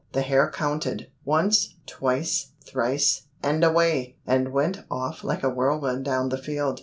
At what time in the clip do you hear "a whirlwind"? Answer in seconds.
5.43-6.05